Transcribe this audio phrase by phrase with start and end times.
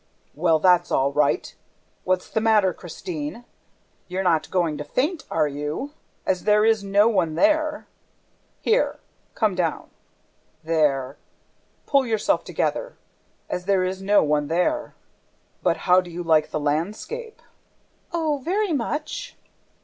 [0.33, 1.53] "Well, that's all right!...
[2.05, 3.45] What's the matter, Christine?
[4.07, 5.93] You're not going to faint, are you...
[6.25, 7.85] as there is no one there?...
[8.61, 8.97] Here...
[9.35, 9.91] come down...
[10.63, 11.17] there!...
[11.85, 12.97] Pull yourself together...
[13.47, 14.95] as there is no one there!...
[15.61, 17.39] BUT HOW DO YOU LIKE THE LANDSCAPE?"
[18.11, 19.35] "Oh, very much!"